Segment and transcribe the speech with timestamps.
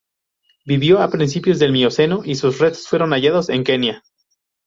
[0.65, 4.03] Vivió a principios del Mioceno y sus restos fueron hallados en Kenia.